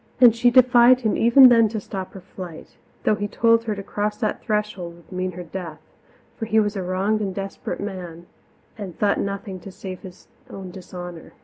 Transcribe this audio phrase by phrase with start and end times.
[0.19, 3.83] And she defied him even then to stop her flight, though he told her to
[3.83, 5.79] cross that threshold would mean her death;
[6.37, 8.25] for he was a wronged and desperate man
[8.79, 11.33] and thought of nothing save his own dishonour.